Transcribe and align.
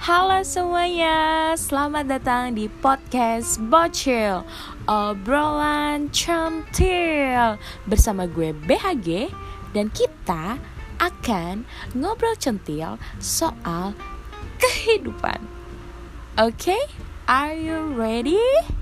Halo 0.00 0.40
semuanya, 0.40 1.52
selamat 1.60 2.08
datang 2.08 2.56
di 2.56 2.72
podcast 2.72 3.60
Bocil 3.60 4.48
Obrolan 4.88 6.08
Centil 6.08 7.60
Bersama 7.84 8.24
gue 8.24 8.56
BHG 8.64 9.28
Dan 9.76 9.92
kita 9.92 10.56
akan 11.04 11.68
ngobrol 11.92 12.32
centil 12.40 12.96
soal 13.20 13.92
kehidupan 14.56 15.36
Oke, 16.40 16.72
okay? 16.72 16.82
are 17.28 17.52
you 17.52 17.92
ready? 17.92 18.79